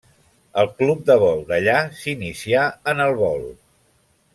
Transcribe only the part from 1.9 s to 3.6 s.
s'inicià en el vol.